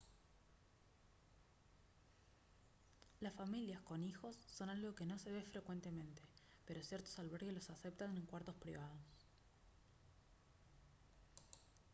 [3.19, 6.23] las familias con hijos son algo que no se ve frecuentemente
[6.65, 8.97] pero ciertos albergues los aceptan en cuartos privados